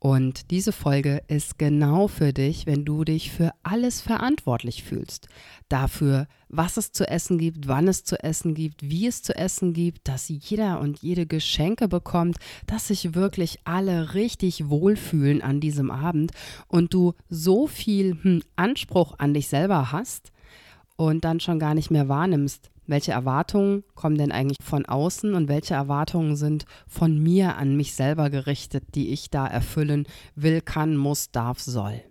Und 0.00 0.52
diese 0.52 0.70
Folge 0.70 1.22
ist 1.26 1.58
genau 1.58 2.06
für 2.06 2.32
dich, 2.32 2.66
wenn 2.66 2.84
du 2.84 3.02
dich 3.02 3.32
für 3.32 3.52
alles 3.64 4.00
verantwortlich 4.00 4.84
fühlst. 4.84 5.28
Dafür, 5.68 6.28
was 6.48 6.76
es 6.76 6.92
zu 6.92 7.08
essen 7.08 7.36
gibt, 7.36 7.66
wann 7.66 7.88
es 7.88 8.04
zu 8.04 8.22
essen 8.22 8.54
gibt, 8.54 8.88
wie 8.88 9.08
es 9.08 9.24
zu 9.24 9.34
essen 9.34 9.72
gibt, 9.72 10.06
dass 10.06 10.28
jeder 10.28 10.78
und 10.78 11.00
jede 11.00 11.26
Geschenke 11.26 11.88
bekommt, 11.88 12.36
dass 12.66 12.88
sich 12.88 13.14
wirklich 13.14 13.58
alle 13.64 14.14
richtig 14.14 14.68
wohlfühlen 14.68 15.42
an 15.42 15.58
diesem 15.58 15.90
Abend 15.90 16.30
und 16.68 16.94
du 16.94 17.14
so 17.28 17.66
viel 17.66 18.16
hm, 18.22 18.42
Anspruch 18.54 19.14
an 19.18 19.34
dich 19.34 19.48
selber 19.48 19.90
hast 19.90 20.30
und 20.94 21.24
dann 21.24 21.40
schon 21.40 21.58
gar 21.58 21.74
nicht 21.74 21.90
mehr 21.90 22.08
wahrnimmst, 22.08 22.70
welche 22.88 23.12
Erwartungen 23.12 23.84
kommen 23.94 24.18
denn 24.18 24.32
eigentlich 24.32 24.58
von 24.62 24.86
außen 24.86 25.34
und 25.34 25.46
welche 25.46 25.74
Erwartungen 25.74 26.34
sind 26.34 26.64
von 26.88 27.22
mir 27.22 27.56
an 27.56 27.76
mich 27.76 27.94
selber 27.94 28.30
gerichtet, 28.30 28.94
die 28.94 29.10
ich 29.10 29.30
da 29.30 29.46
erfüllen 29.46 30.06
will, 30.34 30.60
kann, 30.60 30.96
muss, 30.96 31.30
darf, 31.30 31.60
soll. 31.60 32.02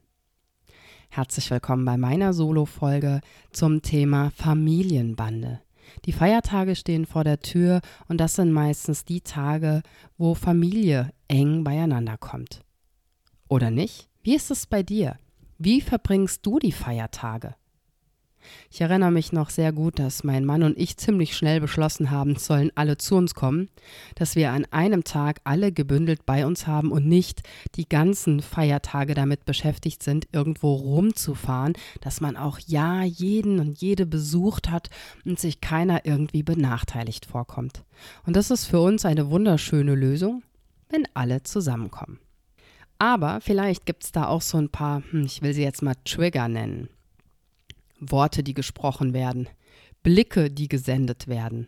Herzlich 1.09 1.49
willkommen 1.49 1.83
bei 1.83 1.97
meiner 1.97 2.31
Solo-Folge 2.33 3.21
zum 3.51 3.81
Thema 3.81 4.31
Familienbande. 4.35 5.61
Die 6.05 6.11
Feiertage 6.11 6.75
stehen 6.75 7.05
vor 7.05 7.23
der 7.23 7.39
Tür 7.39 7.81
und 8.07 8.19
das 8.19 8.35
sind 8.35 8.51
meistens 8.51 9.03
die 9.03 9.21
Tage, 9.21 9.81
wo 10.17 10.35
Familie 10.35 11.11
eng 11.27 11.63
beieinander 11.63 12.17
kommt. 12.17 12.61
Oder 13.47 13.71
nicht? 13.71 14.09
Wie 14.21 14.35
ist 14.35 14.51
es 14.51 14.67
bei 14.67 14.83
dir? 14.83 15.17
Wie 15.57 15.81
verbringst 15.81 16.45
du 16.45 16.59
die 16.59 16.73
Feiertage? 16.73 17.55
Ich 18.71 18.81
erinnere 18.81 19.11
mich 19.11 19.31
noch 19.31 19.49
sehr 19.49 19.71
gut, 19.71 19.99
dass 19.99 20.23
mein 20.23 20.45
Mann 20.45 20.63
und 20.63 20.77
ich 20.77 20.97
ziemlich 20.97 21.35
schnell 21.35 21.61
beschlossen 21.61 22.11
haben, 22.11 22.35
sollen 22.35 22.71
alle 22.75 22.97
zu 22.97 23.15
uns 23.15 23.33
kommen, 23.33 23.69
dass 24.15 24.35
wir 24.35 24.51
an 24.51 24.65
einem 24.71 25.03
Tag 25.03 25.39
alle 25.43 25.71
gebündelt 25.71 26.25
bei 26.25 26.45
uns 26.45 26.67
haben 26.67 26.91
und 26.91 27.07
nicht 27.07 27.43
die 27.75 27.87
ganzen 27.87 28.41
Feiertage 28.41 29.13
damit 29.13 29.45
beschäftigt 29.45 30.03
sind, 30.03 30.27
irgendwo 30.31 30.73
rumzufahren, 30.73 31.73
dass 32.01 32.21
man 32.21 32.37
auch 32.37 32.59
ja 32.65 33.03
jeden 33.03 33.59
und 33.59 33.79
jede 33.81 34.05
besucht 34.05 34.69
hat 34.69 34.89
und 35.25 35.39
sich 35.39 35.61
keiner 35.61 36.05
irgendwie 36.05 36.43
benachteiligt 36.43 37.25
vorkommt. 37.25 37.83
Und 38.25 38.35
das 38.35 38.51
ist 38.51 38.65
für 38.65 38.79
uns 38.79 39.05
eine 39.05 39.29
wunderschöne 39.29 39.95
Lösung, 39.95 40.43
wenn 40.89 41.07
alle 41.13 41.43
zusammenkommen. 41.43 42.19
Aber 42.99 43.41
vielleicht 43.41 43.85
gibt 43.85 44.03
es 44.03 44.11
da 44.11 44.27
auch 44.27 44.41
so 44.41 44.57
ein 44.57 44.69
paar, 44.69 45.03
hm, 45.11 45.25
ich 45.25 45.41
will 45.41 45.53
sie 45.53 45.63
jetzt 45.63 45.81
mal 45.81 45.95
Trigger 46.03 46.47
nennen. 46.47 46.89
Worte, 47.99 48.43
die 48.43 48.53
gesprochen 48.53 49.13
werden, 49.13 49.47
Blicke, 50.03 50.49
die 50.49 50.67
gesendet 50.67 51.27
werden, 51.27 51.67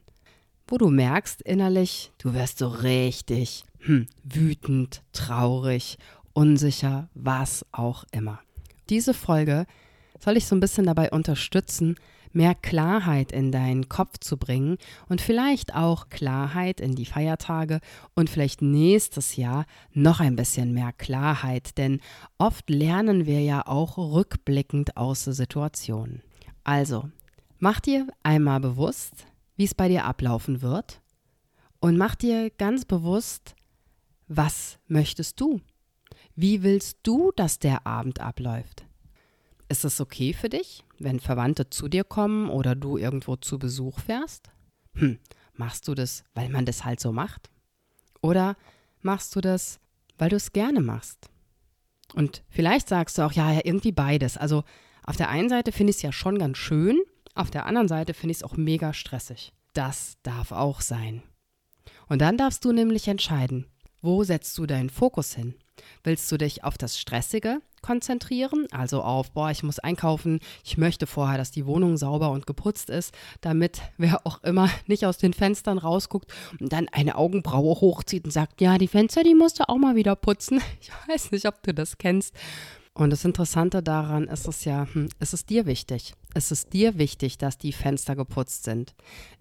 wo 0.67 0.77
du 0.77 0.89
merkst 0.89 1.41
innerlich, 1.41 2.11
du 2.19 2.33
wirst 2.33 2.59
so 2.59 2.67
richtig 2.67 3.63
hm, 3.79 4.07
wütend, 4.23 5.01
traurig, 5.13 5.97
unsicher, 6.33 7.09
was 7.13 7.65
auch 7.71 8.05
immer. 8.11 8.39
Diese 8.89 9.13
Folge 9.13 9.65
soll 10.19 10.37
ich 10.37 10.45
so 10.45 10.55
ein 10.55 10.59
bisschen 10.59 10.85
dabei 10.85 11.11
unterstützen, 11.11 11.95
mehr 12.31 12.55
Klarheit 12.55 13.31
in 13.31 13.51
deinen 13.51 13.89
Kopf 13.89 14.19
zu 14.19 14.37
bringen 14.37 14.77
und 15.07 15.21
vielleicht 15.21 15.75
auch 15.75 16.09
Klarheit 16.09 16.81
in 16.81 16.95
die 16.95 17.05
Feiertage 17.05 17.79
und 18.15 18.29
vielleicht 18.29 18.61
nächstes 18.61 19.35
Jahr 19.35 19.65
noch 19.93 20.19
ein 20.19 20.35
bisschen 20.35 20.73
mehr 20.73 20.93
Klarheit, 20.93 21.77
denn 21.77 21.99
oft 22.37 22.69
lernen 22.69 23.25
wir 23.25 23.41
ja 23.41 23.65
auch 23.65 23.97
rückblickend 23.97 24.97
aus 24.97 25.25
der 25.25 25.33
Situation. 25.33 26.21
Also, 26.63 27.09
mach 27.57 27.79
dir 27.79 28.07
einmal 28.23 28.59
bewusst, 28.59 29.25
wie 29.55 29.65
es 29.65 29.75
bei 29.75 29.87
dir 29.87 30.05
ablaufen 30.05 30.61
wird 30.61 31.01
und 31.79 31.97
mach 31.97 32.15
dir 32.15 32.49
ganz 32.51 32.85
bewusst, 32.85 33.55
was 34.27 34.77
möchtest 34.87 35.41
du? 35.41 35.61
Wie 36.35 36.63
willst 36.63 36.99
du, 37.03 37.31
dass 37.35 37.59
der 37.59 37.85
Abend 37.87 38.21
abläuft? 38.21 38.85
Ist 39.69 39.85
es 39.85 40.01
okay 40.01 40.33
für 40.33 40.49
dich, 40.49 40.83
wenn 40.97 41.19
Verwandte 41.19 41.69
zu 41.69 41.87
dir 41.87 42.03
kommen 42.03 42.49
oder 42.49 42.75
du 42.75 42.97
irgendwo 42.97 43.35
zu 43.35 43.59
Besuch 43.59 43.99
fährst? 43.99 44.49
Hm, 44.95 45.19
machst 45.53 45.87
du 45.87 45.93
das, 45.93 46.23
weil 46.33 46.49
man 46.49 46.65
das 46.65 46.83
halt 46.85 46.99
so 46.99 47.11
macht? 47.11 47.51
Oder 48.21 48.57
machst 49.01 49.35
du 49.35 49.41
das, 49.41 49.79
weil 50.17 50.29
du 50.29 50.37
es 50.37 50.53
gerne 50.53 50.81
machst? 50.81 51.29
Und 52.15 52.43
vielleicht 52.49 52.89
sagst 52.89 53.17
du 53.17 53.21
auch, 53.21 53.31
ja, 53.31 53.59
irgendwie 53.63 53.91
beides. 53.91 54.37
Also 54.37 54.63
auf 55.05 55.17
der 55.17 55.29
einen 55.29 55.49
Seite 55.49 55.71
finde 55.71 55.91
ich 55.91 55.97
es 55.97 56.01
ja 56.01 56.11
schon 56.11 56.39
ganz 56.39 56.57
schön, 56.57 56.99
auf 57.35 57.51
der 57.51 57.67
anderen 57.67 57.87
Seite 57.87 58.15
finde 58.15 58.31
ich 58.31 58.37
es 58.37 58.43
auch 58.43 58.57
mega 58.57 58.91
stressig. 58.91 59.53
Das 59.73 60.17
darf 60.23 60.51
auch 60.51 60.81
sein. 60.81 61.21
Und 62.07 62.23
dann 62.23 62.37
darfst 62.37 62.65
du 62.65 62.71
nämlich 62.71 63.07
entscheiden, 63.07 63.67
wo 64.01 64.23
setzt 64.23 64.57
du 64.57 64.65
deinen 64.65 64.89
Fokus 64.89 65.35
hin? 65.35 65.53
Willst 66.03 66.31
du 66.31 66.37
dich 66.37 66.63
auf 66.63 66.77
das 66.77 66.99
Stressige 66.99 67.61
konzentrieren, 67.81 68.67
also 68.71 69.01
auf, 69.01 69.31
boah, 69.31 69.51
ich 69.51 69.63
muss 69.63 69.79
einkaufen, 69.79 70.39
ich 70.63 70.77
möchte 70.77 71.07
vorher, 71.07 71.37
dass 71.37 71.51
die 71.51 71.65
Wohnung 71.65 71.97
sauber 71.97 72.31
und 72.31 72.47
geputzt 72.47 72.89
ist, 72.89 73.13
damit 73.41 73.81
wer 73.97 74.25
auch 74.25 74.43
immer 74.43 74.69
nicht 74.87 75.05
aus 75.05 75.17
den 75.17 75.33
Fenstern 75.33 75.77
rausguckt 75.77 76.31
und 76.59 76.71
dann 76.71 76.87
eine 76.89 77.15
Augenbraue 77.15 77.81
hochzieht 77.81 78.25
und 78.25 78.31
sagt, 78.31 78.61
ja, 78.61 78.77
die 78.77 78.87
Fenster, 78.87 79.23
die 79.23 79.35
musst 79.35 79.59
du 79.59 79.67
auch 79.67 79.77
mal 79.77 79.95
wieder 79.95 80.15
putzen. 80.15 80.61
Ich 80.81 80.91
weiß 81.07 81.31
nicht, 81.31 81.45
ob 81.45 81.61
du 81.63 81.73
das 81.73 81.97
kennst. 81.97 82.33
Und 82.99 83.11
das 83.11 83.23
Interessante 83.23 83.81
daran 83.81 84.27
ist 84.27 84.45
es 84.45 84.65
ja, 84.65 84.85
hm, 84.91 85.07
ist 85.21 85.33
es 85.33 85.45
dir 85.45 85.65
wichtig? 85.65 86.15
Ist 86.35 86.51
es 86.51 86.67
dir 86.67 86.97
wichtig, 86.97 87.37
dass 87.37 87.57
die 87.57 87.71
Fenster 87.71 88.13
geputzt 88.13 88.65
sind? 88.65 88.93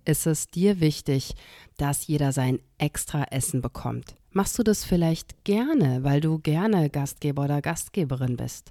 Ist 0.04 0.28
es 0.28 0.46
dir 0.46 0.78
wichtig, 0.78 1.34
dass 1.76 2.06
jeder 2.06 2.30
sein 2.30 2.60
extra 2.78 3.24
Essen 3.32 3.60
bekommt? 3.60 4.14
Machst 4.30 4.56
du 4.60 4.62
das 4.62 4.84
vielleicht 4.84 5.42
gerne, 5.42 6.04
weil 6.04 6.20
du 6.20 6.38
gerne 6.38 6.88
Gastgeber 6.88 7.46
oder 7.46 7.60
Gastgeberin 7.60 8.36
bist? 8.36 8.70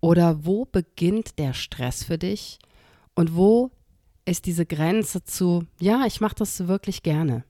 Oder 0.00 0.46
wo 0.46 0.64
beginnt 0.64 1.38
der 1.38 1.52
Stress 1.52 2.02
für 2.02 2.16
dich? 2.16 2.58
Und 3.14 3.36
wo 3.36 3.70
ist 4.24 4.46
diese 4.46 4.64
Grenze 4.64 5.24
zu, 5.24 5.66
ja, 5.78 6.06
ich 6.06 6.22
mache 6.22 6.36
das 6.36 6.68
wirklich 6.68 7.02
gerne? 7.02 7.44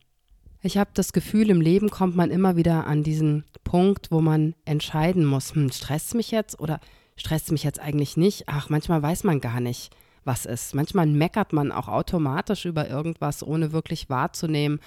Ich 0.65 0.78
habe 0.78 0.91
das 0.95 1.12
Gefühl, 1.12 1.50
im 1.50 1.61
Leben 1.61 1.91
kommt 1.91 2.15
man 2.15 2.31
immer 2.31 2.55
wieder 2.55 2.87
an 2.87 3.03
diesen 3.03 3.45
Punkt, 3.65 4.12
wo 4.12 4.21
man 4.21 4.55
entscheiden 4.65 5.25
muss, 5.25 5.56
hm, 5.56 5.73
stresst 5.73 6.15
mich 6.15 6.31
jetzt 6.31 6.61
oder 6.61 6.78
stresst 7.17 7.50
mich 7.50 7.65
jetzt 7.65 7.81
eigentlich 7.81 8.17
nicht? 8.17 8.45
Ach, 8.47 8.69
manchmal 8.69 9.03
weiß 9.03 9.25
man 9.25 9.41
gar 9.41 9.61
nicht, 9.61 9.93
was 10.25 10.47
ist. 10.47 10.73
Manchmal 10.73 11.06
meckert 11.06 11.53
man 11.53 11.73
auch 11.73 11.89
automatisch 11.89 12.65
über 12.65 12.89
irgendwas, 12.89 13.43
ohne 13.43 13.73
wirklich 13.73 14.09
wahrzunehmen, 14.09 14.78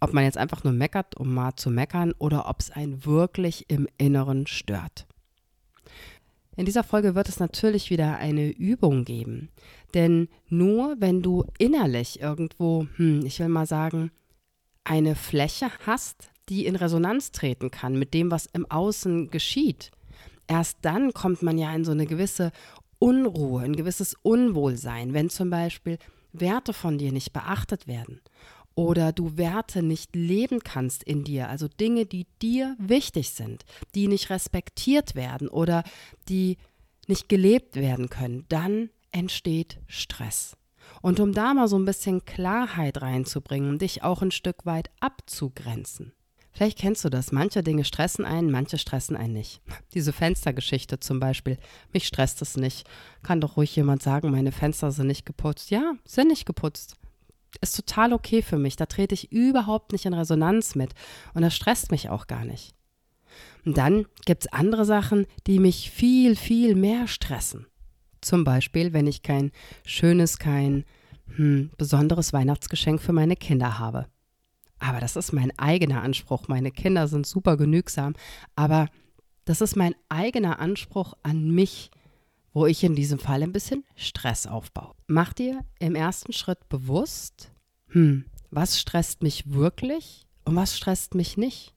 ob 0.00 0.14
man 0.14 0.24
jetzt 0.24 0.38
einfach 0.38 0.64
nur 0.64 0.72
meckert, 0.72 1.18
um 1.18 1.34
mal 1.34 1.54
zu 1.54 1.68
meckern, 1.68 2.14
oder 2.16 2.48
ob 2.48 2.60
es 2.60 2.70
einen 2.70 3.04
wirklich 3.04 3.66
im 3.68 3.86
Inneren 3.98 4.46
stört. 4.46 5.06
In 6.56 6.64
dieser 6.64 6.82
Folge 6.82 7.14
wird 7.14 7.28
es 7.28 7.40
natürlich 7.40 7.90
wieder 7.90 8.16
eine 8.16 8.48
Übung 8.48 9.04
geben. 9.04 9.50
Denn 9.92 10.28
nur 10.48 10.96
wenn 10.98 11.20
du 11.20 11.44
innerlich 11.58 12.20
irgendwo, 12.20 12.86
hm, 12.96 13.26
ich 13.26 13.38
will 13.38 13.48
mal 13.48 13.66
sagen, 13.66 14.10
eine 14.84 15.14
Fläche 15.14 15.70
hast, 15.86 16.30
die 16.48 16.66
in 16.66 16.76
Resonanz 16.76 17.32
treten 17.32 17.70
kann 17.70 17.98
mit 17.98 18.12
dem, 18.14 18.30
was 18.30 18.46
im 18.46 18.70
Außen 18.70 19.30
geschieht, 19.30 19.90
erst 20.46 20.78
dann 20.82 21.12
kommt 21.12 21.42
man 21.42 21.58
ja 21.58 21.72
in 21.74 21.84
so 21.84 21.92
eine 21.92 22.06
gewisse 22.06 22.50
Unruhe, 22.98 23.62
ein 23.62 23.76
gewisses 23.76 24.14
Unwohlsein, 24.22 25.14
wenn 25.14 25.30
zum 25.30 25.50
Beispiel 25.50 25.98
Werte 26.32 26.72
von 26.72 26.98
dir 26.98 27.12
nicht 27.12 27.32
beachtet 27.32 27.86
werden 27.86 28.20
oder 28.74 29.12
du 29.12 29.36
Werte 29.36 29.82
nicht 29.82 30.14
leben 30.14 30.60
kannst 30.60 31.02
in 31.02 31.24
dir, 31.24 31.48
also 31.48 31.68
Dinge, 31.68 32.06
die 32.06 32.26
dir 32.40 32.76
wichtig 32.78 33.30
sind, 33.30 33.64
die 33.94 34.08
nicht 34.08 34.30
respektiert 34.30 35.14
werden 35.14 35.48
oder 35.48 35.82
die 36.28 36.56
nicht 37.06 37.28
gelebt 37.28 37.76
werden 37.76 38.08
können, 38.08 38.44
dann 38.48 38.90
entsteht 39.12 39.80
Stress. 39.86 40.56
Und 41.02 41.20
um 41.20 41.32
da 41.32 41.54
mal 41.54 41.68
so 41.68 41.78
ein 41.78 41.84
bisschen 41.84 42.24
Klarheit 42.24 43.00
reinzubringen, 43.00 43.78
dich 43.78 44.02
auch 44.02 44.22
ein 44.22 44.30
Stück 44.30 44.66
weit 44.66 44.90
abzugrenzen. 45.00 46.12
Vielleicht 46.52 46.78
kennst 46.78 47.04
du 47.04 47.08
das. 47.08 47.32
Manche 47.32 47.62
Dinge 47.62 47.84
stressen 47.84 48.24
einen, 48.24 48.50
manche 48.50 48.76
stressen 48.76 49.16
einen 49.16 49.32
nicht. 49.32 49.62
Diese 49.94 50.12
Fenstergeschichte 50.12 51.00
zum 51.00 51.20
Beispiel. 51.20 51.58
Mich 51.92 52.06
stresst 52.06 52.42
es 52.42 52.56
nicht. 52.56 52.86
Kann 53.22 53.40
doch 53.40 53.56
ruhig 53.56 53.74
jemand 53.76 54.02
sagen, 54.02 54.30
meine 54.30 54.52
Fenster 54.52 54.90
sind 54.90 55.06
nicht 55.06 55.24
geputzt. 55.24 55.70
Ja, 55.70 55.94
sind 56.04 56.28
nicht 56.28 56.46
geputzt. 56.46 56.96
Ist 57.60 57.76
total 57.76 58.12
okay 58.12 58.42
für 58.42 58.58
mich. 58.58 58.76
Da 58.76 58.86
trete 58.86 59.14
ich 59.14 59.32
überhaupt 59.32 59.92
nicht 59.92 60.06
in 60.06 60.14
Resonanz 60.14 60.74
mit. 60.74 60.94
Und 61.34 61.42
das 61.42 61.54
stresst 61.54 61.90
mich 61.90 62.08
auch 62.08 62.26
gar 62.26 62.44
nicht. 62.44 62.74
Und 63.64 63.78
dann 63.78 64.06
gibt 64.24 64.44
es 64.44 64.52
andere 64.52 64.84
Sachen, 64.84 65.26
die 65.46 65.60
mich 65.60 65.90
viel, 65.90 66.36
viel 66.36 66.74
mehr 66.74 67.06
stressen. 67.06 67.66
Zum 68.20 68.44
Beispiel, 68.44 68.92
wenn 68.92 69.06
ich 69.06 69.22
kein 69.22 69.50
schönes, 69.84 70.38
kein 70.38 70.84
hm, 71.36 71.70
besonderes 71.78 72.32
Weihnachtsgeschenk 72.32 73.00
für 73.00 73.12
meine 73.12 73.36
Kinder 73.36 73.78
habe. 73.78 74.06
Aber 74.78 75.00
das 75.00 75.16
ist 75.16 75.32
mein 75.32 75.56
eigener 75.58 76.02
Anspruch. 76.02 76.48
Meine 76.48 76.70
Kinder 76.70 77.06
sind 77.06 77.26
super 77.26 77.56
genügsam, 77.56 78.14
aber 78.56 78.88
das 79.44 79.60
ist 79.60 79.76
mein 79.76 79.94
eigener 80.08 80.58
Anspruch 80.58 81.14
an 81.22 81.50
mich, 81.50 81.90
wo 82.52 82.66
ich 82.66 82.82
in 82.82 82.94
diesem 82.94 83.18
Fall 83.18 83.42
ein 83.42 83.52
bisschen 83.52 83.84
Stress 83.94 84.46
aufbaue. 84.46 84.94
Mach 85.06 85.32
dir 85.32 85.64
im 85.78 85.94
ersten 85.94 86.32
Schritt 86.32 86.68
bewusst, 86.68 87.52
hm, 87.88 88.24
was 88.50 88.80
stresst 88.80 89.22
mich 89.22 89.50
wirklich 89.52 90.26
und 90.44 90.56
was 90.56 90.76
stresst 90.76 91.14
mich 91.14 91.36
nicht? 91.36 91.74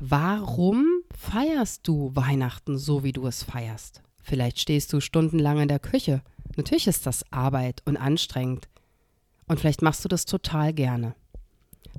Warum 0.00 0.86
feierst 1.16 1.86
du 1.88 2.14
Weihnachten 2.14 2.78
so, 2.78 3.02
wie 3.02 3.12
du 3.12 3.26
es 3.26 3.42
feierst? 3.42 4.02
Vielleicht 4.28 4.60
stehst 4.60 4.92
du 4.92 5.00
stundenlang 5.00 5.58
in 5.58 5.68
der 5.68 5.78
Küche. 5.78 6.20
Natürlich 6.56 6.86
ist 6.86 7.06
das 7.06 7.24
Arbeit 7.32 7.80
und 7.86 7.96
anstrengend. 7.96 8.68
Und 9.46 9.58
vielleicht 9.58 9.80
machst 9.80 10.04
du 10.04 10.08
das 10.08 10.26
total 10.26 10.74
gerne. 10.74 11.14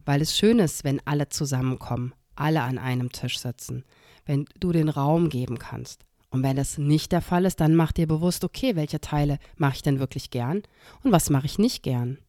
Weil 0.05 0.21
es 0.21 0.37
schön 0.37 0.59
ist, 0.59 0.83
wenn 0.83 1.01
alle 1.05 1.29
zusammenkommen, 1.29 2.13
alle 2.35 2.61
an 2.61 2.77
einem 2.77 3.11
Tisch 3.11 3.39
sitzen, 3.39 3.83
wenn 4.27 4.45
du 4.59 4.71
den 4.71 4.89
Raum 4.89 5.29
geben 5.29 5.57
kannst. 5.57 6.05
Und 6.29 6.43
wenn 6.43 6.55
das 6.55 6.77
nicht 6.77 7.11
der 7.11 7.21
Fall 7.21 7.45
ist, 7.45 7.59
dann 7.61 7.73
mach 7.73 7.93
dir 7.93 8.05
bewusst, 8.05 8.43
okay, 8.43 8.75
welche 8.75 9.01
Teile 9.01 9.39
mache 9.57 9.77
ich 9.77 9.81
denn 9.81 9.97
wirklich 9.97 10.29
gern 10.29 10.61
und 11.03 11.11
was 11.11 11.31
mache 11.31 11.47
ich 11.47 11.57
nicht 11.57 11.81
gern. 11.81 12.19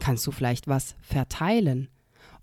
Kannst 0.00 0.26
du 0.26 0.32
vielleicht 0.32 0.66
was 0.66 0.96
verteilen, 1.00 1.88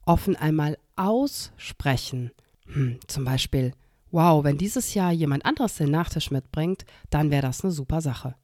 offen 0.06 0.38
einmal 0.38 0.78
aussprechen. 0.96 2.32
Hm, 2.68 3.00
zum 3.08 3.26
Beispiel, 3.26 3.74
wow, 4.14 4.44
wenn 4.44 4.58
dieses 4.58 4.94
Jahr 4.94 5.12
jemand 5.12 5.44
anderes 5.44 5.76
den 5.76 5.92
Nachtisch 5.92 6.32
mitbringt, 6.32 6.86
dann 7.10 7.32
wäre 7.32 7.42
das 7.42 7.64
eine 7.64 7.74
super 7.74 8.00
Sache. 8.00 8.36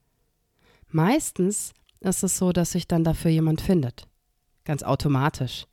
Meistens 0.90 1.74
ist 2.00 2.24
es 2.24 2.38
so, 2.38 2.52
dass 2.52 2.72
sich 2.72 2.88
dann 2.88 3.04
dafür 3.04 3.32
jemand 3.32 3.62
findet. 3.62 4.08
Ganz 4.66 4.82
automatisch. 4.84 5.68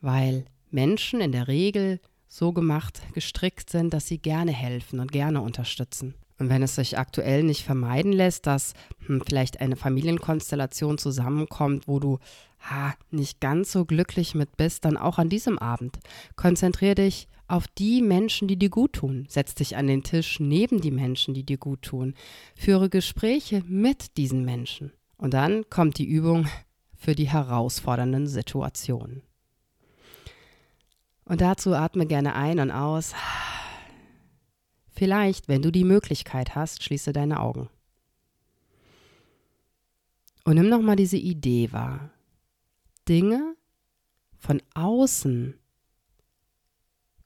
Weil 0.00 0.44
Menschen 0.70 1.20
in 1.20 1.32
der 1.32 1.46
Regel 1.46 2.00
so 2.26 2.52
gemacht, 2.52 3.00
gestrickt 3.14 3.70
sind, 3.70 3.94
dass 3.94 4.08
sie 4.08 4.18
gerne 4.18 4.52
helfen 4.52 4.98
und 4.98 5.12
gerne 5.12 5.40
unterstützen. 5.42 6.14
Und 6.40 6.48
wenn 6.48 6.62
es 6.62 6.74
sich 6.74 6.96
aktuell 6.96 7.42
nicht 7.42 7.64
vermeiden 7.64 8.12
lässt, 8.12 8.46
dass 8.46 8.72
hm, 9.06 9.22
vielleicht 9.26 9.60
eine 9.60 9.76
Familienkonstellation 9.76 10.96
zusammenkommt, 10.96 11.86
wo 11.86 12.00
du 12.00 12.18
ha, 12.60 12.94
nicht 13.10 13.40
ganz 13.40 13.72
so 13.72 13.84
glücklich 13.84 14.34
mit 14.34 14.56
bist, 14.56 14.86
dann 14.86 14.96
auch 14.96 15.18
an 15.18 15.28
diesem 15.28 15.58
Abend. 15.58 15.98
Konzentriere 16.36 16.94
dich 16.94 17.28
auf 17.46 17.68
die 17.68 18.00
Menschen, 18.00 18.48
die 18.48 18.58
dir 18.58 18.70
gut 18.70 18.94
tun. 18.94 19.26
Setz 19.28 19.54
dich 19.54 19.76
an 19.76 19.86
den 19.86 20.02
Tisch 20.02 20.40
neben 20.40 20.80
die 20.80 20.90
Menschen, 20.90 21.34
die 21.34 21.44
dir 21.44 21.58
gut 21.58 21.82
tun. 21.82 22.14
Führe 22.56 22.88
Gespräche 22.88 23.62
mit 23.66 24.16
diesen 24.16 24.42
Menschen. 24.46 24.92
Und 25.18 25.34
dann 25.34 25.68
kommt 25.68 25.98
die 25.98 26.08
Übung 26.08 26.48
für 26.96 27.14
die 27.14 27.28
herausfordernden 27.28 28.26
Situationen. 28.26 29.22
Und 31.26 31.42
dazu 31.42 31.74
atme 31.74 32.06
gerne 32.06 32.34
ein 32.34 32.60
und 32.60 32.70
aus. 32.70 33.12
Vielleicht, 35.00 35.48
wenn 35.48 35.62
du 35.62 35.72
die 35.72 35.84
Möglichkeit 35.84 36.54
hast, 36.54 36.82
schließe 36.82 37.14
deine 37.14 37.40
Augen. 37.40 37.70
Und 40.44 40.56
nimm 40.56 40.68
nochmal 40.68 40.96
diese 40.96 41.16
Idee 41.16 41.72
wahr. 41.72 42.10
Dinge 43.08 43.56
von 44.36 44.60
außen 44.74 45.58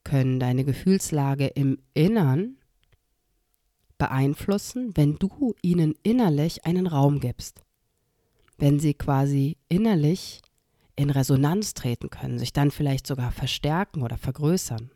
können 0.04 0.38
deine 0.38 0.64
Gefühlslage 0.64 1.48
im 1.48 1.78
Innern 1.94 2.58
beeinflussen, 3.98 4.96
wenn 4.96 5.16
du 5.16 5.56
ihnen 5.60 5.96
innerlich 6.04 6.64
einen 6.66 6.86
Raum 6.86 7.18
gibst. 7.18 7.64
Wenn 8.56 8.78
sie 8.78 8.94
quasi 8.94 9.56
innerlich 9.68 10.42
in 10.94 11.10
Resonanz 11.10 11.74
treten 11.74 12.08
können, 12.08 12.38
sich 12.38 12.52
dann 12.52 12.70
vielleicht 12.70 13.08
sogar 13.08 13.32
verstärken 13.32 14.02
oder 14.02 14.16
vergrößern. 14.16 14.92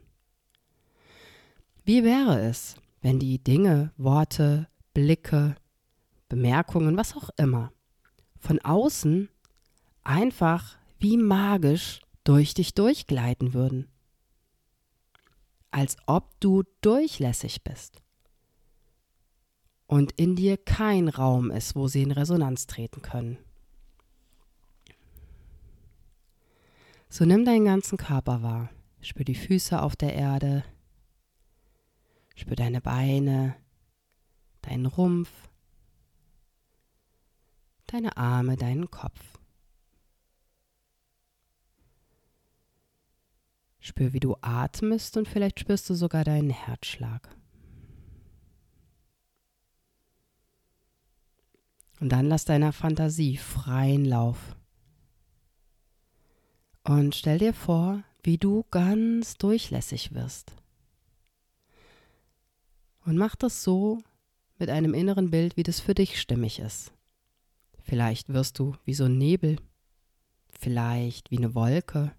Wie 1.88 2.04
wäre 2.04 2.38
es, 2.38 2.74
wenn 3.00 3.18
die 3.18 3.42
Dinge, 3.42 3.94
Worte, 3.96 4.68
Blicke, 4.92 5.56
Bemerkungen, 6.28 6.98
was 6.98 7.16
auch 7.16 7.30
immer, 7.38 7.72
von 8.38 8.60
außen 8.60 9.30
einfach 10.04 10.76
wie 10.98 11.16
magisch 11.16 12.00
durch 12.24 12.52
dich 12.52 12.74
durchgleiten 12.74 13.54
würden? 13.54 13.88
Als 15.70 15.96
ob 16.04 16.38
du 16.40 16.62
durchlässig 16.82 17.64
bist 17.64 18.02
und 19.86 20.12
in 20.12 20.36
dir 20.36 20.58
kein 20.58 21.08
Raum 21.08 21.50
ist, 21.50 21.74
wo 21.74 21.88
sie 21.88 22.02
in 22.02 22.10
Resonanz 22.10 22.66
treten 22.66 23.00
können. 23.00 23.38
So 27.08 27.24
nimm 27.24 27.46
deinen 27.46 27.64
ganzen 27.64 27.96
Körper 27.96 28.42
wahr. 28.42 28.68
Spür 29.00 29.24
die 29.24 29.34
Füße 29.34 29.80
auf 29.80 29.96
der 29.96 30.12
Erde, 30.12 30.64
Spür 32.38 32.54
deine 32.54 32.80
Beine, 32.80 33.56
deinen 34.62 34.86
Rumpf, 34.86 35.28
deine 37.88 38.16
Arme, 38.16 38.56
deinen 38.56 38.88
Kopf. 38.92 39.40
Spür, 43.80 44.12
wie 44.12 44.20
du 44.20 44.36
atmest 44.40 45.16
und 45.16 45.26
vielleicht 45.26 45.58
spürst 45.58 45.90
du 45.90 45.94
sogar 45.94 46.22
deinen 46.22 46.50
Herzschlag. 46.50 47.28
Und 51.98 52.10
dann 52.10 52.26
lass 52.26 52.44
deiner 52.44 52.72
Fantasie 52.72 53.36
freien 53.36 54.04
Lauf. 54.04 54.54
Und 56.84 57.16
stell 57.16 57.38
dir 57.38 57.52
vor, 57.52 58.04
wie 58.22 58.38
du 58.38 58.64
ganz 58.70 59.38
durchlässig 59.38 60.14
wirst. 60.14 60.57
Und 63.08 63.16
mach 63.16 63.36
das 63.36 63.64
so 63.64 64.02
mit 64.58 64.68
einem 64.68 64.92
inneren 64.92 65.30
Bild, 65.30 65.56
wie 65.56 65.62
das 65.62 65.80
für 65.80 65.94
dich 65.94 66.20
stimmig 66.20 66.58
ist. 66.58 66.92
Vielleicht 67.82 68.28
wirst 68.28 68.58
du 68.58 68.76
wie 68.84 68.92
so 68.92 69.04
ein 69.04 69.16
Nebel, 69.16 69.56
vielleicht 70.50 71.30
wie 71.30 71.38
eine 71.38 71.54
Wolke, 71.54 72.12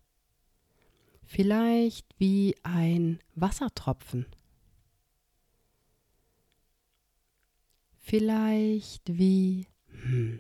vielleicht 1.22 2.08
wie 2.18 2.56
ein 2.64 3.20
Wassertropfen, 3.36 4.26
vielleicht 8.00 9.16
wie... 9.16 9.68
Hm, 9.90 10.40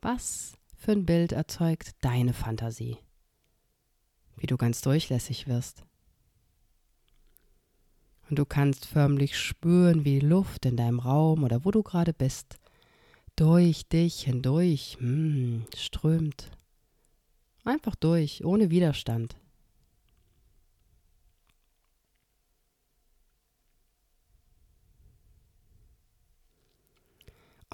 was 0.00 0.54
für 0.76 0.90
ein 0.90 1.06
Bild 1.06 1.30
erzeugt 1.30 1.92
deine 2.00 2.32
Fantasie? 2.32 2.98
Wie 4.36 4.48
du 4.48 4.56
ganz 4.56 4.80
durchlässig 4.80 5.46
wirst. 5.46 5.84
Und 8.30 8.38
du 8.38 8.44
kannst 8.44 8.86
förmlich 8.86 9.38
spüren, 9.38 10.04
wie 10.04 10.18
die 10.18 10.26
Luft 10.26 10.64
in 10.64 10.76
deinem 10.76 10.98
Raum 10.98 11.44
oder 11.44 11.64
wo 11.64 11.70
du 11.70 11.82
gerade 11.82 12.12
bist, 12.12 12.56
durch 13.36 13.88
dich 13.88 14.22
hindurch 14.22 14.96
hm, 14.98 15.66
strömt. 15.76 16.50
Einfach 17.64 17.94
durch, 17.94 18.44
ohne 18.44 18.70
Widerstand. 18.70 19.36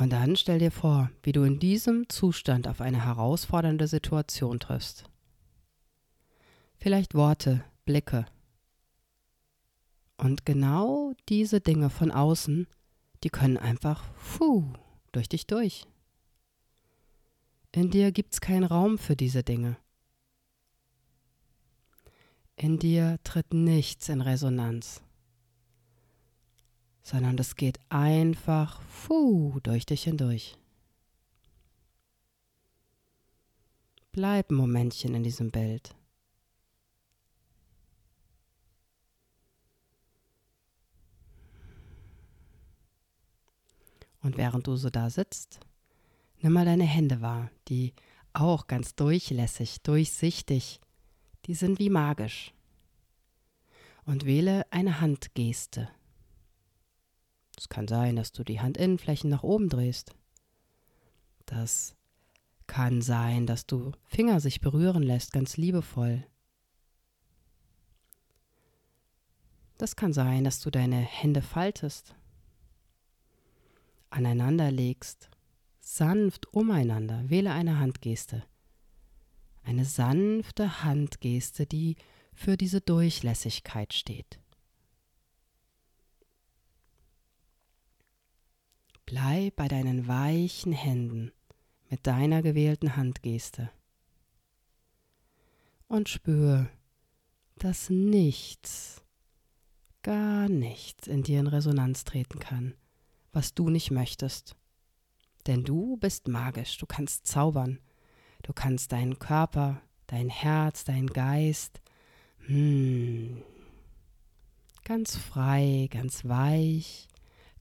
Und 0.00 0.11
dann 0.11 0.35
stell 0.35 0.59
dir 0.59 0.71
vor, 0.71 1.11
wie 1.23 1.33
du 1.33 1.42
in 1.42 1.59
diesem 1.59 2.09
Zustand 2.09 2.66
auf 2.66 2.80
eine 2.80 3.04
herausfordernde 3.04 3.87
Situation 3.87 4.59
triffst. 4.59 5.04
Vielleicht 6.78 7.14
Worte, 7.14 7.62
Blicke, 7.85 8.25
und 10.20 10.44
genau 10.44 11.14
diese 11.30 11.60
Dinge 11.60 11.88
von 11.88 12.10
außen, 12.10 12.66
die 13.24 13.30
können 13.30 13.56
einfach 13.56 14.04
puh, 14.36 14.64
durch 15.12 15.30
dich 15.30 15.46
durch. 15.46 15.86
In 17.72 17.90
dir 17.90 18.12
gibt 18.12 18.34
es 18.34 18.40
keinen 18.40 18.64
Raum 18.64 18.98
für 18.98 19.16
diese 19.16 19.42
Dinge. 19.42 19.78
In 22.56 22.78
dir 22.78 23.18
tritt 23.24 23.54
nichts 23.54 24.10
in 24.10 24.20
Resonanz, 24.20 25.00
sondern 27.02 27.38
das 27.38 27.56
geht 27.56 27.80
einfach 27.88 28.82
puh, 29.06 29.58
durch 29.62 29.86
dich 29.86 30.02
hindurch. 30.02 30.58
Bleib 34.12 34.50
ein 34.50 34.56
Momentchen 34.56 35.14
in 35.14 35.22
diesem 35.22 35.50
Bild. 35.50 35.94
Und 44.22 44.36
während 44.36 44.66
du 44.66 44.76
so 44.76 44.90
da 44.90 45.10
sitzt, 45.10 45.60
nimm 46.40 46.52
mal 46.52 46.64
deine 46.64 46.84
Hände 46.84 47.20
wahr, 47.20 47.50
die 47.68 47.94
auch 48.32 48.66
ganz 48.66 48.94
durchlässig, 48.94 49.82
durchsichtig, 49.82 50.80
die 51.46 51.54
sind 51.54 51.78
wie 51.78 51.90
magisch. 51.90 52.52
und 54.04 54.24
wähle 54.24 54.66
eine 54.72 55.00
Handgeste. 55.00 55.88
Es 57.56 57.68
kann 57.68 57.86
sein, 57.86 58.16
dass 58.16 58.32
du 58.32 58.42
die 58.42 58.60
Handinnenflächen 58.60 59.30
nach 59.30 59.42
oben 59.42 59.68
drehst. 59.68 60.14
Das 61.46 61.94
kann 62.66 63.02
sein, 63.02 63.46
dass 63.46 63.66
du 63.66 63.92
Finger 64.04 64.40
sich 64.40 64.60
berühren 64.60 65.02
lässt, 65.02 65.32
ganz 65.32 65.56
liebevoll. 65.56 66.26
Das 69.78 69.96
kann 69.96 70.12
sein, 70.12 70.44
dass 70.44 70.60
du 70.60 70.70
deine 70.70 70.98
Hände 70.98 71.42
faltest, 71.42 72.14
aneinander 74.10 74.70
legst, 74.70 75.30
sanft 75.80 76.52
umeinander. 76.52 77.28
Wähle 77.28 77.52
eine 77.52 77.78
Handgeste. 77.78 78.44
Eine 79.62 79.84
sanfte 79.84 80.82
Handgeste, 80.82 81.66
die 81.66 81.96
für 82.32 82.56
diese 82.56 82.80
Durchlässigkeit 82.80 83.92
steht. 83.92 84.40
Bleib 89.06 89.56
bei 89.56 89.68
deinen 89.68 90.06
weichen 90.06 90.72
Händen 90.72 91.32
mit 91.88 92.06
deiner 92.06 92.42
gewählten 92.42 92.96
Handgeste 92.96 93.70
und 95.88 96.08
spür, 96.08 96.70
dass 97.56 97.90
nichts 97.90 99.02
gar 100.02 100.48
nichts 100.48 101.08
in 101.08 101.22
dir 101.22 101.40
in 101.40 101.46
Resonanz 101.48 102.04
treten 102.04 102.38
kann, 102.38 102.74
was 103.32 103.54
du 103.54 103.70
nicht 103.70 103.90
möchtest. 103.90 104.56
Denn 105.46 105.64
du 105.64 105.96
bist 105.96 106.28
magisch, 106.28 106.76
du 106.78 106.87
kannst 106.87 107.26
zaubern, 107.26 107.78
du 108.42 108.52
kannst 108.52 108.92
deinen 108.92 109.18
Körper, 109.18 109.80
dein 110.06 110.28
Herz, 110.28 110.84
dein 110.84 111.06
Geist 111.06 111.80
hmm, 112.50 113.42
ganz 114.84 115.16
frei, 115.16 115.88
ganz 115.90 116.25
weich, 116.25 117.08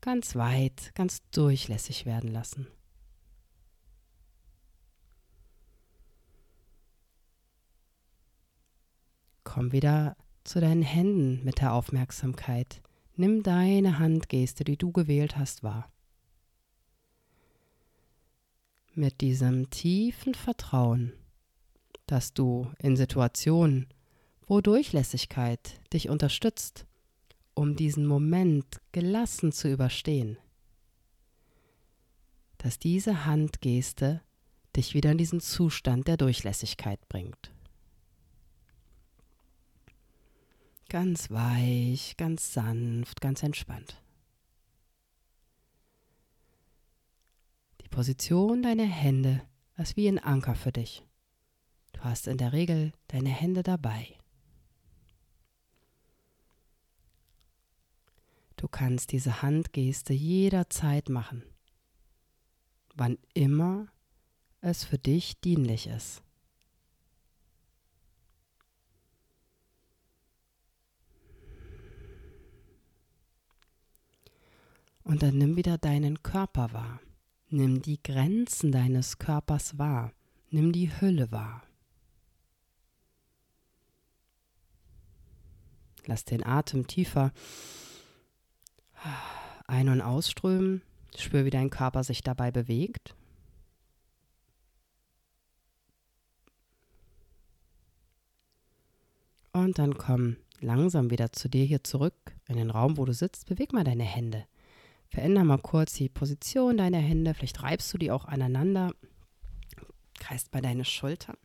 ganz 0.02 0.36
weit, 0.36 0.92
ganz 0.96 1.22
durchlässig 1.32 2.06
werden 2.06 2.32
lassen. 2.32 2.68
Komm 9.44 9.72
wieder 9.72 10.16
zu 10.44 10.60
deinen 10.60 10.84
Händen 10.84 11.44
mit 11.44 11.60
der 11.60 11.74
Aufmerksamkeit. 11.74 12.82
Nimm 13.20 13.44
deine 13.44 14.00
Handgeste, 14.00 14.64
die 14.64 14.78
du 14.78 14.94
gewählt 14.94 15.36
hast, 15.36 15.62
wahr. 15.62 15.92
Mit 18.94 19.20
diesem 19.20 19.70
tiefen 19.70 20.36
Vertrauen, 20.36 21.12
dass 22.06 22.34
du 22.34 22.72
in 22.80 22.96
Situationen, 22.96 23.88
wo 24.48 24.62
Durchlässigkeit 24.62 25.82
dich 25.92 26.08
unterstützt, 26.08 26.86
um 27.56 27.76
diesen 27.76 28.08
Moment 28.08 28.80
gelassen 28.94 29.52
zu 29.52 29.70
überstehen, 29.70 30.38
dass 32.58 32.80
diese 32.80 33.26
Handgeste 33.26 34.22
dich 34.78 34.94
wieder 34.94 35.12
in 35.12 35.18
diesen 35.18 35.42
Zustand 35.42 36.08
der 36.08 36.16
Durchlässigkeit 36.16 37.06
bringt. 37.10 37.52
Ganz 40.90 41.30
weich, 41.30 42.18
ganz 42.18 42.52
sanft, 42.52 43.22
ganz 43.22 43.44
entspannt. 43.44 44.02
Die 47.82 47.88
Position 47.90 48.64
deiner 48.64 48.88
Hände 48.88 49.44
ist 49.78 49.96
wie 49.98 50.08
ein 50.08 50.18
Anker 50.18 50.56
für 50.56 50.72
dich. 50.72 51.06
Du 51.94 52.02
hast 52.02 52.28
in 52.28 52.40
der 52.40 52.54
Regel 52.54 52.92
deine 53.08 53.30
Hände 53.30 53.62
dabei. 53.62 54.16
Du 58.56 58.68
kannst 58.68 59.12
diese 59.12 59.44
Handgeste 59.44 60.14
jederzeit 60.14 61.08
machen, 61.08 61.44
wann 62.96 63.20
immer 63.36 63.88
es 64.60 64.86
für 64.86 64.98
dich 64.98 65.40
dienlich 65.40 65.86
ist. 65.86 66.24
Und 75.10 75.24
dann 75.24 75.40
nimm 75.40 75.56
wieder 75.56 75.80
deinen 75.80 76.22
Körper 76.22 76.72
wahr. 76.72 77.00
Nimm 77.50 77.82
die 77.82 78.00
Grenzen 78.04 78.72
deines 78.72 79.18
Körpers 79.18 79.80
wahr. 79.80 80.14
Nimm 80.52 80.72
die 80.72 81.02
Hülle 81.02 81.32
wahr. 81.32 81.64
Lass 86.06 86.26
den 86.26 86.46
Atem 86.46 86.86
tiefer 86.86 87.34
ein- 89.66 89.90
und 89.90 90.02
ausströmen. 90.02 90.84
Spür, 91.18 91.44
wie 91.44 91.50
dein 91.50 91.72
Körper 91.72 92.04
sich 92.04 92.22
dabei 92.22 92.52
bewegt. 92.52 93.16
Und 99.54 99.80
dann 99.80 99.98
komm 99.98 100.38
langsam 100.60 101.10
wieder 101.10 101.32
zu 101.32 101.50
dir 101.50 101.66
hier 101.66 101.84
zurück 101.84 102.14
in 102.48 102.58
den 102.58 102.70
Raum, 102.70 102.98
wo 102.98 103.06
du 103.06 103.14
sitzt. 103.16 103.48
Beweg 103.48 103.74
mal 103.74 103.84
deine 103.84 104.04
Hände. 104.04 104.46
Veränder 105.10 105.44
mal 105.44 105.58
kurz 105.58 105.94
die 105.94 106.10
Position 106.10 106.78
deiner 106.78 107.00
Hände. 107.00 107.34
Vielleicht 107.34 107.64
reibst 107.64 107.94
du 107.94 107.98
die 107.98 108.12
auch 108.12 108.26
aneinander. 108.26 108.92
Kreist 110.20 110.52
bei 110.52 110.62
deine 110.62 110.86
Schultern. 110.86 111.38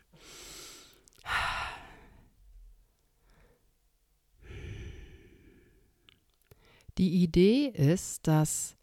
Die 6.99 7.23
Idee 7.23 7.67
ist, 7.67 8.27
dass 8.27 8.77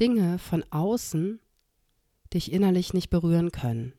Dinge 0.00 0.38
von 0.38 0.64
außen 0.70 1.40
dich 2.32 2.52
innerlich 2.52 2.94
nicht 2.94 3.10
berühren 3.10 3.52
können. 3.52 3.92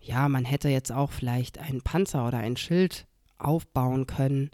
Ja, 0.00 0.28
man 0.28 0.44
hätte 0.44 0.68
jetzt 0.68 0.92
auch 0.92 1.10
vielleicht 1.10 1.58
einen 1.58 1.82
Panzer 1.82 2.26
oder 2.26 2.38
ein 2.38 2.56
Schild 2.56 3.06
aufbauen 3.38 4.06
können, 4.06 4.50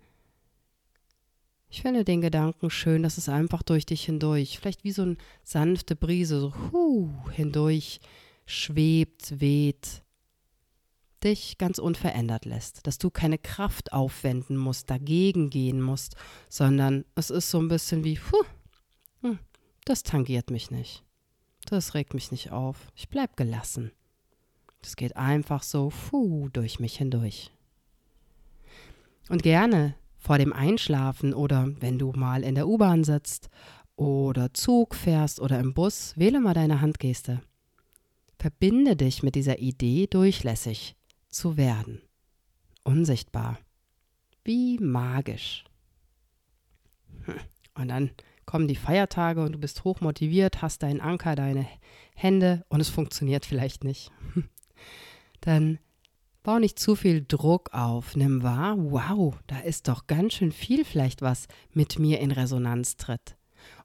ich 1.71 1.83
finde 1.83 2.05
den 2.05 2.21
Gedanken 2.21 2.69
schön, 2.69 3.05
dass 3.05 3.17
es 3.17 3.29
einfach 3.29 3.63
durch 3.63 3.87
dich 3.87 4.05
hindurch, 4.05 4.59
vielleicht 4.59 4.83
wie 4.83 4.91
so 4.91 5.03
eine 5.03 5.17
sanfte 5.45 5.95
Brise, 5.95 6.41
so 6.41 6.53
hu, 6.73 7.11
hindurch 7.31 8.01
schwebt, 8.45 9.41
weht, 9.41 10.03
dich 11.23 11.59
ganz 11.59 11.79
unverändert 11.79 12.45
lässt, 12.45 12.87
dass 12.89 12.99
du 12.99 13.11
keine 13.11 13.39
Kraft 13.39 13.93
aufwenden 13.93 14.57
musst, 14.57 14.91
dagegen 14.91 15.49
gehen 15.49 15.81
musst, 15.81 16.17
sondern 16.49 17.05
es 17.15 17.31
ist 17.31 17.51
so 17.51 17.61
ein 17.61 17.69
bisschen 17.69 18.03
wie, 18.03 18.17
puh, 18.17 18.45
hm, 19.23 19.39
das 19.85 20.03
tangiert 20.03 20.51
mich 20.51 20.73
nicht, 20.73 21.05
das 21.67 21.95
regt 21.95 22.15
mich 22.15 22.33
nicht 22.33 22.51
auf, 22.51 22.89
ich 22.97 23.09
bleib 23.09 23.37
gelassen. 23.37 23.93
Es 24.83 24.97
geht 24.97 25.17
einfach 25.17 25.63
so, 25.63 25.91
puh, 25.91 26.49
durch 26.49 26.81
mich 26.81 26.97
hindurch. 26.97 27.53
Und 29.29 29.43
gerne 29.43 29.95
vor 30.21 30.39
dem 30.39 30.53
Einschlafen 30.53 31.35
oder 31.35 31.69
wenn 31.81 31.99
du 31.99 32.13
mal 32.13 32.45
in 32.45 32.55
der 32.55 32.69
U-Bahn 32.69 33.03
sitzt 33.03 33.49
oder 33.97 34.55
Zug 34.55 34.95
fährst 34.95 35.41
oder 35.41 35.59
im 35.59 35.75
Bus, 35.75 36.13
wähle 36.17 36.41
mal 36.41 36.55
deine 36.55 36.81
Handgeste. 36.81 37.41
Verbinde 38.39 38.97
dich 38.97 39.23
mit 39.23 39.35
dieser 39.35 39.59
Idee, 39.59 40.07
durchlässig 40.07 40.95
zu 41.29 41.57
werden. 41.57 42.03
Unsichtbar. 42.85 43.59
Wie 44.45 44.79
magisch. 44.79 45.65
Und 47.75 47.89
dann 47.89 48.11
kommen 48.47 48.69
die 48.69 48.77
Feiertage 48.77 49.43
und 49.45 49.53
du 49.53 49.59
bist 49.59 49.85
hochmotiviert, 49.85 50.61
hast 50.61 50.83
deinen 50.83 51.01
Anker, 51.01 51.37
deine 51.37 51.69
Hände 52.17 52.65
und 52.69 52.81
es 52.81 52.89
funktioniert 52.89 53.47
vielleicht 53.47 53.85
nicht. 53.85 54.11
Dann 55.41 55.79
Bau 56.43 56.59
nicht 56.59 56.79
zu 56.79 56.97
viel 56.97 57.25
Druck 57.27 57.75
auf. 57.75 58.17
Nimm 58.17 58.43
wahr, 58.43 58.77
wow, 58.79 59.35
da 59.47 59.59
ist 59.61 59.89
doch 59.89 60.07
ganz 60.07 60.35
schön 60.35 60.53
viel 60.53 60.85
vielleicht 60.85 61.21
was 61.21 61.49
mit 61.73 61.99
mir 61.99 62.21
in 62.21 62.31
Resonanz 62.31 62.97
tritt. 62.97 63.37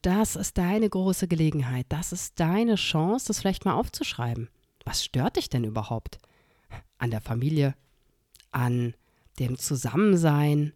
Das 0.02 0.36
ist 0.38 0.58
deine 0.58 0.90
große 0.90 1.28
Gelegenheit. 1.28 1.86
Das 1.90 2.14
ist 2.14 2.40
deine 2.40 2.76
Chance, 2.76 3.28
das 3.28 3.40
vielleicht 3.40 3.66
mal 3.66 3.74
aufzuschreiben. 3.74 4.50
Was 4.86 5.04
stört 5.04 5.36
dich 5.36 5.50
denn 5.50 5.66
überhaupt? 5.66 6.20
An 6.98 7.12
der 7.12 7.22
Familie, 7.22 7.76
an 8.52 8.96
dem 9.40 9.58
Zusammensein. 9.58 10.74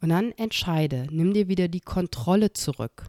Und 0.00 0.10
dann 0.10 0.30
entscheide, 0.32 1.08
nimm 1.10 1.34
dir 1.34 1.48
wieder 1.48 1.66
die 1.66 1.80
Kontrolle 1.80 2.52
zurück. 2.52 3.06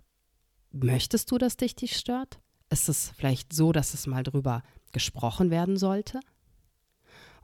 Möchtest 0.72 1.30
du, 1.30 1.38
dass 1.38 1.58
dich 1.58 1.76
dich 1.76 1.96
stört? 1.96 2.40
Ist 2.70 2.90
es 2.90 3.12
vielleicht 3.16 3.54
so, 3.54 3.72
dass 3.72 3.94
es 3.94 4.08
mal 4.08 4.24
drüber 4.24 4.64
gesprochen 4.94 5.52
werden 5.52 5.78
sollte? 5.78 6.22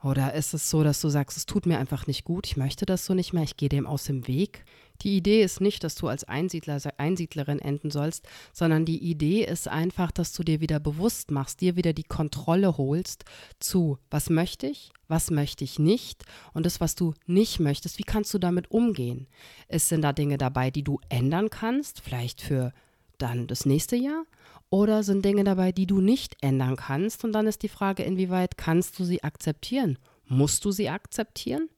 Oder 0.02 0.34
ist 0.34 0.54
es 0.54 0.70
so, 0.70 0.84
dass 0.84 1.00
du 1.00 1.08
sagst, 1.08 1.36
es 1.36 1.46
tut 1.46 1.66
mir 1.66 1.78
einfach 1.78 2.06
nicht 2.06 2.24
gut, 2.24 2.46
ich 2.46 2.56
möchte 2.56 2.86
das 2.86 3.04
so 3.04 3.14
nicht 3.14 3.32
mehr, 3.32 3.42
ich 3.42 3.56
gehe 3.56 3.68
dem 3.68 3.86
aus 3.86 4.04
dem 4.04 4.28
Weg? 4.28 4.64
Die 5.02 5.16
Idee 5.16 5.42
ist 5.42 5.60
nicht, 5.60 5.84
dass 5.84 5.94
du 5.94 6.08
als 6.08 6.24
Einsiedler, 6.24 6.80
Einsiedlerin 6.98 7.60
enden 7.60 7.90
sollst, 7.90 8.26
sondern 8.52 8.84
die 8.84 8.98
Idee 8.98 9.44
ist 9.44 9.68
einfach, 9.68 10.10
dass 10.10 10.32
du 10.32 10.42
dir 10.42 10.60
wieder 10.60 10.80
bewusst 10.80 11.30
machst, 11.30 11.60
dir 11.60 11.76
wieder 11.76 11.92
die 11.92 12.04
Kontrolle 12.04 12.78
holst 12.78 13.24
zu, 13.60 13.98
was 14.10 14.30
möchte 14.30 14.66
ich, 14.66 14.90
was 15.06 15.30
möchte 15.30 15.64
ich 15.64 15.78
nicht 15.78 16.24
und 16.52 16.66
das, 16.66 16.80
was 16.80 16.94
du 16.94 17.14
nicht 17.26 17.60
möchtest, 17.60 17.98
wie 17.98 18.04
kannst 18.04 18.34
du 18.34 18.38
damit 18.38 18.70
umgehen? 18.70 19.28
Es 19.68 19.88
sind 19.88 20.02
da 20.02 20.12
Dinge 20.12 20.38
dabei, 20.38 20.70
die 20.70 20.82
du 20.82 21.00
ändern 21.08 21.50
kannst, 21.50 22.00
vielleicht 22.00 22.40
für 22.40 22.72
dann 23.18 23.46
das 23.46 23.66
nächste 23.66 23.96
Jahr 23.96 24.24
oder 24.70 25.02
sind 25.02 25.24
Dinge 25.24 25.44
dabei, 25.44 25.72
die 25.72 25.86
du 25.86 26.00
nicht 26.00 26.36
ändern 26.40 26.76
kannst? 26.76 27.24
Und 27.24 27.32
dann 27.32 27.46
ist 27.46 27.62
die 27.62 27.68
Frage, 27.68 28.02
inwieweit 28.02 28.56
kannst 28.56 28.98
du 28.98 29.04
sie 29.04 29.22
akzeptieren? 29.22 29.98
Musst 30.26 30.64
du 30.64 30.70
sie 30.70 30.88
akzeptieren? 30.88 31.68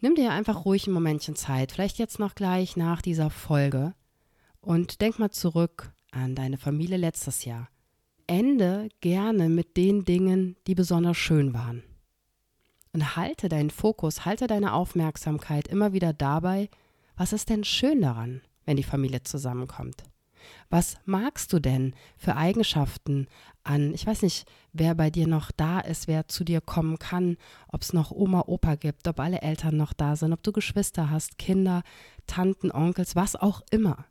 Nimm 0.00 0.14
dir 0.14 0.32
einfach 0.32 0.64
ruhig 0.64 0.86
ein 0.86 0.92
Momentchen 0.92 1.36
Zeit, 1.36 1.72
vielleicht 1.72 1.98
jetzt 1.98 2.18
noch 2.18 2.34
gleich 2.34 2.76
nach 2.76 3.02
dieser 3.02 3.28
Folge 3.28 3.94
und 4.60 5.00
denk 5.00 5.18
mal 5.18 5.30
zurück 5.30 5.92
an 6.10 6.34
deine 6.34 6.56
Familie 6.56 6.96
letztes 6.96 7.44
Jahr. 7.44 7.68
Ende 8.26 8.88
gerne 9.00 9.48
mit 9.48 9.76
den 9.76 10.04
Dingen, 10.04 10.56
die 10.66 10.74
besonders 10.74 11.16
schön 11.16 11.52
waren. 11.52 11.82
Und 12.92 13.16
halte 13.16 13.48
deinen 13.48 13.70
Fokus, 13.70 14.24
halte 14.24 14.46
deine 14.46 14.72
Aufmerksamkeit 14.72 15.68
immer 15.68 15.92
wieder 15.92 16.12
dabei, 16.12 16.70
was 17.16 17.32
ist 17.32 17.50
denn 17.50 17.64
schön 17.64 18.00
daran, 18.00 18.40
wenn 18.64 18.76
die 18.76 18.82
Familie 18.82 19.22
zusammenkommt. 19.22 20.02
Was 20.70 20.96
magst 21.04 21.52
du 21.52 21.58
denn 21.58 21.94
für 22.16 22.36
Eigenschaften 22.36 23.26
an, 23.62 23.92
ich 23.92 24.06
weiß 24.06 24.22
nicht, 24.22 24.46
wer 24.72 24.94
bei 24.94 25.10
dir 25.10 25.26
noch 25.26 25.50
da 25.50 25.80
ist, 25.80 26.08
wer 26.08 26.28
zu 26.28 26.44
dir 26.44 26.60
kommen 26.60 26.98
kann, 26.98 27.36
ob 27.68 27.82
es 27.82 27.92
noch 27.92 28.10
Oma, 28.10 28.44
Opa 28.46 28.76
gibt, 28.76 29.06
ob 29.08 29.20
alle 29.20 29.42
Eltern 29.42 29.76
noch 29.76 29.92
da 29.92 30.16
sind, 30.16 30.32
ob 30.32 30.42
du 30.42 30.52
Geschwister 30.52 31.10
hast, 31.10 31.38
Kinder, 31.38 31.82
Tanten, 32.26 32.70
Onkels, 32.70 33.16
was 33.16 33.36
auch 33.36 33.62
immer. 33.70 34.06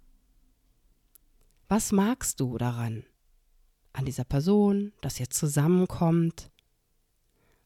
Was 1.68 1.92
magst 1.92 2.40
du 2.40 2.58
daran? 2.58 3.06
An 3.94 4.06
dieser 4.06 4.24
Person, 4.24 4.94
dass 5.02 5.20
ihr 5.20 5.30
zusammenkommt? 5.30 6.52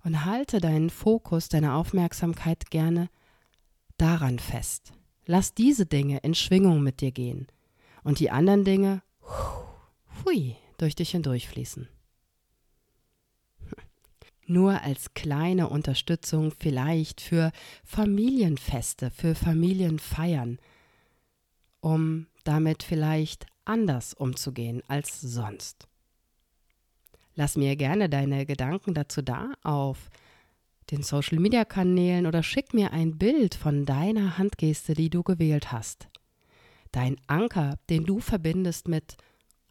Und 0.05 0.25
halte 0.25 0.59
deinen 0.59 0.89
Fokus, 0.89 1.47
deine 1.47 1.75
Aufmerksamkeit 1.75 2.69
gerne 2.69 3.09
daran 3.97 4.39
fest. 4.39 4.91
Lass 5.25 5.53
diese 5.53 5.85
Dinge 5.85 6.19
in 6.19 6.35
Schwingung 6.35 6.83
mit 6.83 7.01
dir 7.01 7.11
gehen 7.11 7.47
und 8.03 8.19
die 8.19 8.29
anderen 8.29 8.65
Dinge, 8.65 9.01
hui, 10.25 10.55
durch 10.77 10.95
dich 10.95 11.11
hindurchfließen. 11.11 11.87
Nur 14.45 14.81
als 14.81 15.13
kleine 15.13 15.69
Unterstützung 15.69 16.51
vielleicht 16.51 17.21
für 17.21 17.51
Familienfeste, 17.85 19.11
für 19.11 19.35
Familienfeiern, 19.35 20.59
um 21.79 22.27
damit 22.43 22.83
vielleicht 22.83 23.45
anders 23.63 24.13
umzugehen 24.13 24.83
als 24.87 25.21
sonst. 25.21 25.87
Lass 27.35 27.55
mir 27.55 27.75
gerne 27.75 28.09
deine 28.09 28.45
Gedanken 28.45 28.93
dazu 28.93 29.21
da 29.21 29.53
auf 29.63 30.09
den 30.93 31.03
Social 31.03 31.39
Media 31.39 31.65
Kanälen 31.65 32.25
oder 32.25 32.43
schick 32.43 32.73
mir 32.73 32.93
ein 32.93 33.17
Bild 33.17 33.55
von 33.55 33.85
deiner 33.85 34.37
Handgeste, 34.37 34.93
die 34.93 35.09
du 35.09 35.23
gewählt 35.23 35.73
hast 35.73 36.07
dein 36.93 37.17
Anker, 37.27 37.77
den 37.89 38.05
du 38.05 38.21
verbindest 38.21 38.87
mit, 38.87 39.17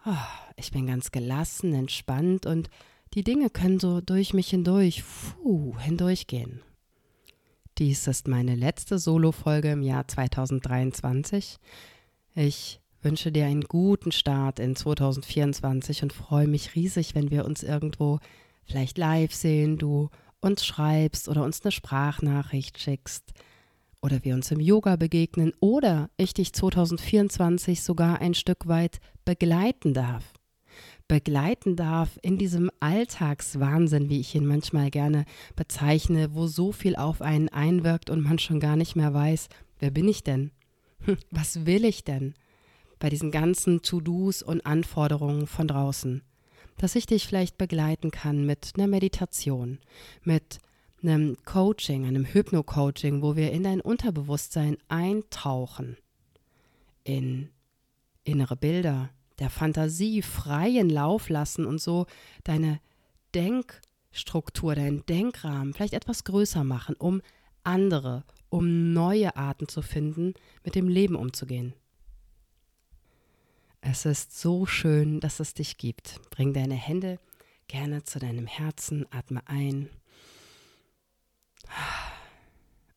oh, 0.05 0.13
ich 0.57 0.71
bin 0.73 0.87
ganz 0.87 1.11
gelassen, 1.11 1.73
entspannt 1.73 2.45
und 2.45 2.69
die 3.15 3.25
Dinge 3.25 3.49
können 3.49 3.79
so 3.79 4.01
durch 4.01 4.35
mich 4.35 4.51
hindurch, 4.51 5.03
puh, 5.43 5.79
hindurchgehen. 5.79 6.61
Dies 7.79 8.07
ist 8.07 8.29
meine 8.29 8.55
letzte 8.55 8.99
Solo-Folge 8.99 9.71
im 9.71 9.83
Jahr 9.83 10.07
2023. 10.07 11.57
Ich 12.35 12.81
wünsche 13.01 13.33
dir 13.33 13.47
einen 13.47 13.63
guten 13.63 14.13
Start 14.13 14.59
in 14.59 14.77
2024 14.77 16.03
und 16.03 16.13
freue 16.13 16.49
mich 16.49 16.75
riesig, 16.75 17.15
wenn 17.15 17.31
wir 17.31 17.45
uns 17.45 17.63
irgendwo 17.63 18.19
vielleicht 18.65 18.99
live 18.99 19.33
sehen, 19.33 19.79
du 19.79 20.11
uns 20.43 20.67
schreibst 20.67 21.29
oder 21.29 21.43
uns 21.43 21.63
eine 21.63 21.73
Sprachnachricht 21.73 22.79
schickst 22.79 23.33
oder 24.03 24.25
wir 24.25 24.35
uns 24.35 24.51
im 24.51 24.61
Yoga 24.61 24.97
begegnen 24.97 25.53
oder 25.61 26.11
ich 26.17 26.35
dich 26.35 26.53
2024 26.53 27.83
sogar 27.83 28.21
ein 28.21 28.35
Stück 28.35 28.67
weit 28.67 28.99
begleiten 29.25 29.95
darf. 29.95 30.25
Begleiten 31.07 31.77
darf 31.77 32.19
in 32.23 32.39
diesem 32.39 32.71
Alltagswahnsinn, 32.81 34.09
wie 34.09 34.21
ich 34.21 34.35
ihn 34.35 34.47
manchmal 34.47 34.91
gerne 34.91 35.25
bezeichne, 35.57 36.35
wo 36.35 36.47
so 36.47 36.73
viel 36.73 36.97
auf 36.97 37.23
einen 37.23 37.49
einwirkt 37.49 38.11
und 38.11 38.23
man 38.23 38.39
schon 38.39 38.61
gar 38.61 38.77
nicht 38.77 38.97
mehr 38.97 39.15
weiß, 39.15 39.49
wer 39.79 39.91
bin 39.91 40.09
ich 40.09 40.25
denn? 40.25 40.51
Hm, 41.05 41.19
was 41.31 41.67
will 41.67 41.85
ich 41.85 42.05
denn? 42.05 42.35
Bei 42.99 43.09
diesen 43.11 43.31
ganzen 43.31 43.83
To-Dos 43.83 44.43
und 44.43 44.65
Anforderungen 44.65 45.47
von 45.47 45.69
draußen. 45.69 46.23
Dass 46.79 46.97
ich 46.97 47.07
dich 47.07 47.27
vielleicht 47.27 47.59
begleiten 47.59 48.11
kann 48.11 48.45
mit 48.45 48.73
einer 48.77 48.87
Meditation, 48.87 49.79
mit 50.23 50.61
einem 51.03 51.37
Coaching, 51.45 52.07
einem 52.07 52.25
Hypno-Coaching, 52.25 53.23
wo 53.23 53.37
wir 53.37 53.53
in 53.53 53.65
dein 53.65 53.81
Unterbewusstsein 53.81 54.77
eintauchen, 54.89 55.97
in 57.05 57.51
innere 58.25 58.57
Bilder, 58.57 59.11
der 59.39 59.51
Fantasie 59.51 60.23
freien 60.23 60.89
Lauf 60.89 61.29
lassen 61.29 61.67
und 61.67 61.81
so 61.81 62.07
deine 62.45 62.81
Denkstruktur, 63.35 64.75
deinen 64.75 65.05
Denkrahmen 65.07 65.75
vielleicht 65.75 65.95
etwas 65.95 66.25
größer 66.25 66.63
machen, 66.63 66.95
um 66.97 67.23
andere, 67.65 68.25
um 68.51 68.93
neue 68.93 69.37
Arten 69.37 69.69
zu 69.69 69.83
finden, 69.83 70.35
mit 70.65 70.75
dem 70.75 70.89
Leben 70.89 71.17
umzugehen. 71.17 71.75
Es 73.85 74.07
ist 74.07 74.39
so 74.39 74.65
schön, 74.65 75.19
dass 75.19 75.41
es 75.41 75.55
dich 75.55 75.77
gibt. 75.77 76.21
Bring 76.31 76.55
deine 76.55 76.77
Hände 76.77 77.19
gerne 77.67 78.05
zu 78.05 78.21
deinem 78.21 78.47
Herzen, 78.47 79.07
atme 79.11 79.43
ein 79.47 79.91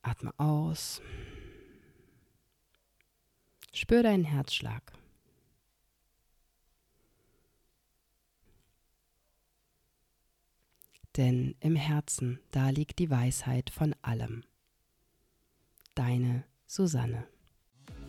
Atme 0.03 0.31
aus. 0.37 1.01
Spür 3.73 4.03
deinen 4.03 4.25
Herzschlag. 4.25 4.93
Denn 11.17 11.55
im 11.61 11.75
Herzen, 11.75 12.39
da 12.51 12.69
liegt 12.69 12.99
die 12.99 13.09
Weisheit 13.09 13.71
von 13.71 13.95
allem. 14.03 14.43
Deine 15.95 16.43
Susanne. 16.67 17.27